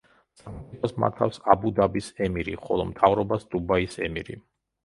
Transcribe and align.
სახელმწიფოს 0.39 0.95
მართავს 1.03 1.37
აბუ-დაბის 1.55 2.07
ემირი, 2.29 2.57
ხოლო 2.65 2.89
მთავრობას 2.95 3.49
დუბაის 3.55 4.01
ემირი. 4.09 4.41